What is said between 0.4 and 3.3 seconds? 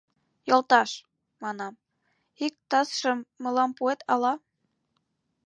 —Йолташ,— манам,— ик тазшым